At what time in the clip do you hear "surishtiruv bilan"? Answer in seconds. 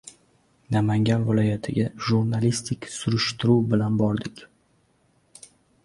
2.97-4.03